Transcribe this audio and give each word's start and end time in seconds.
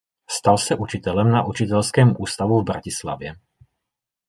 Stal 0.29 0.57
se 0.57 0.75
učitelem 0.75 1.31
na 1.31 1.45
Učitelském 1.45 2.15
ústavu 2.19 2.61
v 2.61 2.63
Bratislavě. 2.63 3.35